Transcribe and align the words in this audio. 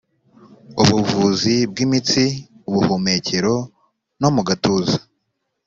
ubuvuzi 0.81 1.53
bw 1.71 1.77
imitsi 1.85 2.23
ubuhumekero 2.69 3.55
no 4.21 4.29
mu 4.35 4.41
gatuza 4.47 4.97